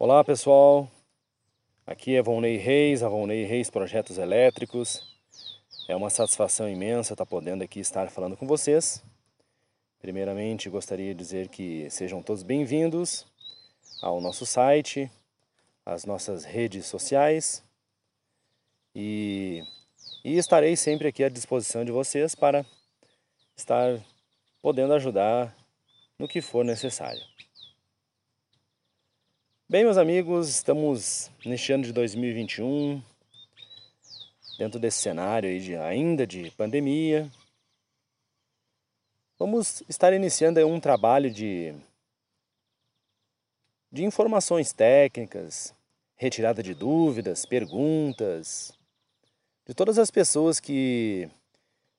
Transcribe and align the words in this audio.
Olá 0.00 0.22
pessoal, 0.22 0.88
aqui 1.84 2.14
é 2.14 2.22
Volney 2.22 2.56
Reis, 2.56 3.02
a 3.02 3.08
Volney 3.08 3.42
Reis 3.42 3.68
Projetos 3.68 4.16
Elétricos. 4.16 5.02
É 5.88 5.96
uma 5.96 6.08
satisfação 6.08 6.68
imensa 6.68 7.14
estar 7.14 7.26
podendo 7.26 7.64
aqui 7.64 7.80
estar 7.80 8.08
falando 8.08 8.36
com 8.36 8.46
vocês. 8.46 9.02
Primeiramente 10.00 10.70
gostaria 10.70 11.12
de 11.12 11.18
dizer 11.18 11.48
que 11.48 11.90
sejam 11.90 12.22
todos 12.22 12.44
bem-vindos 12.44 13.26
ao 14.00 14.20
nosso 14.20 14.46
site, 14.46 15.10
às 15.84 16.04
nossas 16.04 16.44
redes 16.44 16.86
sociais 16.86 17.64
e, 18.94 19.64
e 20.24 20.38
estarei 20.38 20.76
sempre 20.76 21.08
aqui 21.08 21.24
à 21.24 21.28
disposição 21.28 21.84
de 21.84 21.90
vocês 21.90 22.36
para 22.36 22.64
estar 23.56 24.00
podendo 24.62 24.94
ajudar 24.94 25.52
no 26.16 26.28
que 26.28 26.40
for 26.40 26.64
necessário. 26.64 27.20
Bem, 29.70 29.84
meus 29.84 29.98
amigos, 29.98 30.48
estamos 30.48 31.30
neste 31.44 31.74
ano 31.74 31.84
de 31.84 31.92
2021, 31.92 33.02
dentro 34.56 34.80
desse 34.80 34.96
cenário 34.96 35.46
aí 35.46 35.60
de, 35.60 35.76
ainda 35.76 36.26
de 36.26 36.50
pandemia. 36.52 37.30
Vamos 39.38 39.82
estar 39.86 40.14
iniciando 40.14 40.66
um 40.66 40.80
trabalho 40.80 41.30
de, 41.30 41.74
de 43.92 44.06
informações 44.06 44.72
técnicas, 44.72 45.74
retirada 46.16 46.62
de 46.62 46.72
dúvidas, 46.72 47.44
perguntas, 47.44 48.72
de 49.66 49.74
todas 49.74 49.98
as 49.98 50.10
pessoas 50.10 50.58
que 50.58 51.28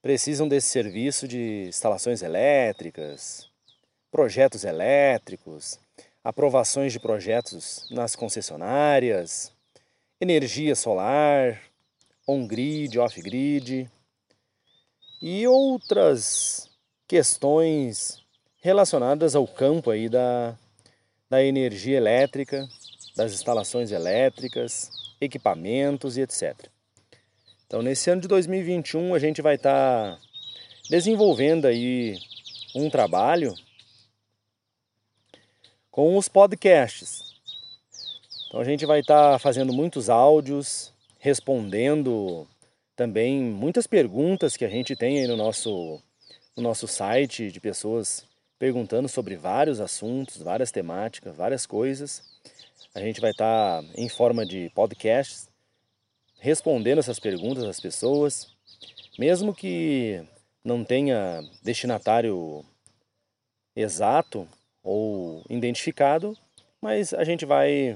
precisam 0.01 0.47
desse 0.47 0.69
serviço 0.69 1.27
de 1.27 1.67
instalações 1.67 2.23
elétricas, 2.23 3.47
projetos 4.09 4.63
elétricos, 4.63 5.79
aprovações 6.23 6.93
de 6.93 6.99
projetos 6.99 7.87
nas 7.89 8.15
concessionárias, 8.15 9.51
energia 10.19 10.75
solar, 10.75 11.61
on-grid, 12.27 12.99
off-grid 12.99 13.89
e 15.21 15.47
outras 15.47 16.69
questões 17.07 18.23
relacionadas 18.61 19.35
ao 19.35 19.47
campo 19.47 19.89
aí 19.89 20.09
da, 20.09 20.57
da 21.29 21.43
energia 21.43 21.97
elétrica, 21.97 22.67
das 23.15 23.33
instalações 23.33 23.91
elétricas, 23.91 24.91
equipamentos 25.19 26.17
e 26.17 26.21
etc. 26.21 26.67
Então, 27.65 27.81
nesse 27.81 28.09
ano 28.09 28.21
de 28.21 28.27
2021, 28.27 29.13
a 29.13 29.19
gente 29.19 29.41
vai 29.41 29.55
estar 29.55 30.15
tá 30.15 30.21
desenvolvendo 30.89 31.65
aí 31.65 32.17
um 32.75 32.89
trabalho 32.89 33.53
com 35.99 36.15
os 36.15 36.29
podcasts. 36.29 37.35
Então 38.47 38.61
a 38.61 38.63
gente 38.63 38.85
vai 38.85 39.01
estar 39.01 39.33
tá 39.33 39.37
fazendo 39.37 39.73
muitos 39.73 40.09
áudios, 40.09 40.93
respondendo 41.19 42.47
também 42.95 43.41
muitas 43.41 43.85
perguntas 43.85 44.55
que 44.55 44.63
a 44.63 44.69
gente 44.69 44.95
tem 44.95 45.19
aí 45.19 45.27
no 45.27 45.35
nosso, 45.35 46.01
no 46.55 46.63
nosso 46.63 46.87
site 46.87 47.51
de 47.51 47.59
pessoas 47.59 48.25
perguntando 48.57 49.09
sobre 49.09 49.35
vários 49.35 49.81
assuntos, 49.81 50.41
várias 50.41 50.71
temáticas, 50.71 51.35
várias 51.35 51.65
coisas. 51.65 52.23
A 52.95 53.01
gente 53.01 53.19
vai 53.19 53.31
estar 53.31 53.83
tá 53.83 53.87
em 53.97 54.07
forma 54.07 54.45
de 54.45 54.71
podcasts 54.73 55.49
respondendo 56.39 56.99
essas 56.99 57.19
perguntas 57.19 57.65
às 57.65 57.81
pessoas, 57.81 58.47
mesmo 59.17 59.53
que 59.53 60.23
não 60.63 60.85
tenha 60.85 61.41
destinatário 61.61 62.63
exato, 63.75 64.47
ou 64.89 65.43
identificado, 65.47 66.35
mas 66.81 67.13
a 67.13 67.23
gente 67.23 67.45
vai 67.45 67.95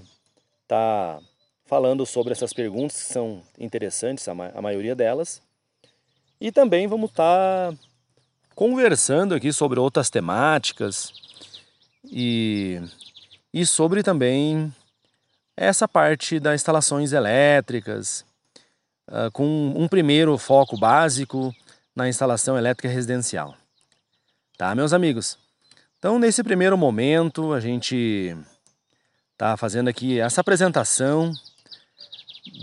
estar 0.62 1.18
tá 1.18 1.20
falando 1.66 2.06
sobre 2.06 2.34
essas 2.34 2.54
perguntas 2.54 3.02
que 3.02 3.12
são 3.12 3.42
interessantes, 3.58 4.28
a, 4.28 4.36
ma 4.36 4.52
a 4.54 4.62
maioria 4.62 4.96
delas, 4.96 5.42
e 6.40 6.52
também 6.52 6.86
vamos 6.86 7.10
estar 7.10 7.72
tá 7.72 7.78
conversando 8.54 9.34
aqui 9.34 9.52
sobre 9.52 9.80
outras 9.80 10.12
temáticas 10.12 11.12
e, 12.06 12.80
e 13.52 13.66
sobre 13.66 14.04
também 14.04 14.72
essa 15.58 15.88
parte 15.88 16.40
das 16.40 16.62
instalações 16.62 17.12
elétricas, 17.12 18.24
uh, 19.08 19.32
com 19.32 19.74
um 19.76 19.88
primeiro 19.88 20.38
foco 20.38 20.78
básico 20.78 21.52
na 21.96 22.08
instalação 22.08 22.56
elétrica 22.56 22.88
residencial. 22.88 23.56
Tá, 24.56 24.76
meus 24.76 24.94
amigos? 24.94 25.40
Então, 26.04 26.20
nesse 26.20 26.44
primeiro 26.44 26.78
momento, 26.78 27.54
a 27.54 27.62
gente 27.62 28.36
está 29.32 29.56
fazendo 29.56 29.88
aqui 29.88 30.20
essa 30.20 30.42
apresentação 30.42 31.32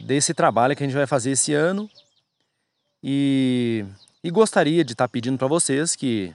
desse 0.05 0.35
trabalho 0.35 0.77
que 0.77 0.85
a 0.85 0.87
gente 0.87 0.95
vai 0.95 1.07
fazer 1.07 1.31
esse 1.31 1.55
ano. 1.55 1.89
E, 3.03 3.83
e 4.23 4.31
gostaria 4.31 4.85
de 4.85 4.93
estar 4.93 5.09
tá 5.09 5.11
pedindo 5.11 5.39
para 5.39 5.49
vocês 5.49 5.97
que, 5.97 6.35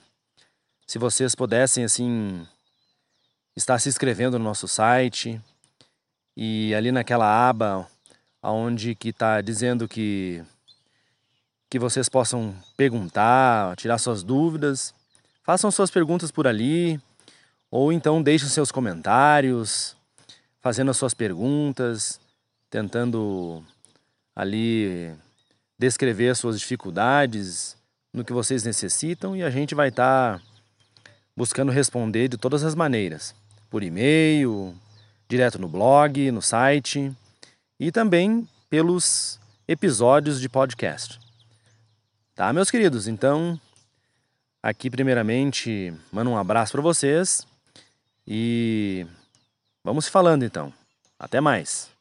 se 0.88 0.98
vocês 0.98 1.36
pudessem, 1.36 1.84
assim, 1.84 2.44
estar 3.56 3.78
se 3.78 3.88
inscrevendo 3.88 4.40
no 4.40 4.46
nosso 4.46 4.68
site 4.68 5.40
e 6.36 6.74
ali 6.74 6.92
naquela 6.92 7.48
aba 7.48 7.88
onde 8.42 8.96
que 8.96 9.10
está 9.10 9.42
dizendo 9.42 9.88
que 9.88 10.44
que 11.70 11.78
vocês 11.78 12.10
possam 12.10 12.56
perguntar, 12.76 13.76
tirar 13.76 14.00
suas 14.00 14.24
dúvidas 14.24 14.92
Façam 15.46 15.70
suas 15.70 15.92
perguntas 15.92 16.32
por 16.32 16.48
ali, 16.48 17.00
ou 17.70 17.94
então 17.94 18.20
deixem 18.20 18.50
seus 18.50 18.72
comentários, 18.72 19.96
fazendo 20.60 20.90
as 20.90 20.98
suas 20.98 21.14
perguntas, 21.14 22.20
tentando 22.68 23.64
ali 24.36 25.14
descrever 25.78 26.30
as 26.30 26.40
suas 26.40 26.60
dificuldades, 26.60 27.78
no 28.12 28.26
que 28.26 28.34
vocês 28.34 28.64
necessitam, 28.64 29.38
e 29.38 29.44
a 29.44 29.52
gente 29.52 29.76
vai 29.76 29.90
estar 29.90 30.40
tá 30.40 30.46
buscando 31.38 31.72
responder 31.72 32.28
de 32.28 32.38
todas 32.38 32.64
as 32.64 32.74
maneiras, 32.74 33.36
por 33.70 33.84
e-mail, 33.84 34.74
direto 35.30 35.60
no 35.60 35.70
blog, 35.70 36.32
no 36.32 36.42
site 36.42 37.16
e 37.80 37.92
também 37.92 38.50
pelos 38.68 39.40
episódios 39.68 40.42
de 40.42 40.50
podcast. 40.50 41.20
Tá, 42.34 42.52
meus 42.52 42.72
queridos? 42.72 43.08
Então, 43.08 43.62
Aqui, 44.66 44.90
primeiramente, 44.90 45.94
mando 46.12 46.32
um 46.32 46.38
abraço 46.40 46.72
para 46.72 46.82
vocês 46.82 47.46
e 48.28 49.06
vamos 49.84 50.08
falando 50.08 50.44
então. 50.44 50.74
Até 51.20 51.40
mais. 51.40 51.95